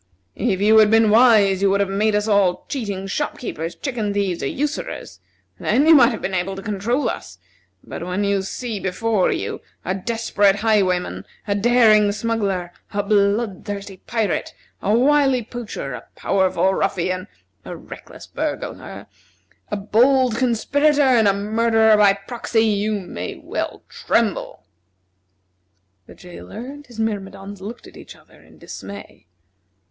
If 0.35 0.59
you 0.61 0.79
had 0.79 0.89
been 0.89 1.11
wise 1.11 1.61
you 1.61 1.69
would 1.69 1.79
have 1.79 1.87
made 1.87 2.15
us 2.15 2.27
all 2.27 2.65
cheating 2.67 3.05
shop 3.05 3.37
keepers, 3.37 3.75
chicken 3.75 4.15
thieves, 4.15 4.41
or 4.41 4.47
usurers. 4.47 5.19
Then 5.59 5.85
you 5.85 5.93
might 5.93 6.09
have 6.09 6.23
been 6.23 6.33
able 6.33 6.55
to 6.55 6.63
control 6.63 7.07
us; 7.07 7.37
but 7.83 8.03
when 8.03 8.23
you 8.23 8.41
see 8.41 8.79
before 8.79 9.31
you 9.31 9.61
a 9.85 9.93
desperate 9.93 10.55
highwayman, 10.55 11.27
a 11.47 11.53
daring 11.53 12.11
smuggler, 12.11 12.73
a 12.91 13.03
blood 13.03 13.63
thirsty 13.63 13.97
pirate, 14.07 14.55
a 14.81 14.91
wily 14.91 15.43
poacher, 15.43 15.93
a 15.93 16.07
powerful 16.15 16.73
ruffian, 16.73 17.27
a 17.63 17.77
reckless 17.77 18.25
burglar, 18.25 19.05
a 19.69 19.77
bold 19.77 20.35
conspirator, 20.35 21.03
and 21.03 21.27
a 21.27 21.33
murderer 21.35 21.95
by 21.95 22.13
proxy, 22.13 22.63
you 22.65 22.95
well 23.43 23.71
may 23.75 23.85
tremble!" 23.87 24.63
The 26.07 26.15
jailer 26.15 26.65
and 26.65 26.87
his 26.87 26.99
myrmidons 26.99 27.61
looked 27.61 27.85
at 27.85 27.95
each 27.97 28.15
other 28.15 28.41
in 28.41 28.57
dismay. 28.57 29.27